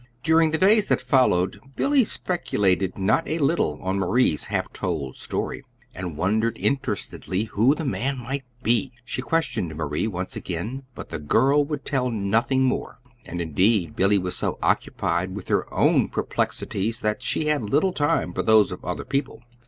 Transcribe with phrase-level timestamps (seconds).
[0.23, 5.63] During the days that followed, Billy speculated not a little on Marie's half told story,
[5.93, 8.93] and wondered interestedly who the man might be.
[9.05, 14.17] She questioned Marie once again, but the girl would tell nothing more; and, indeed, Billy
[14.17, 18.83] was so occupied with her own perplexities that she had little time for those of
[18.83, 19.43] other people.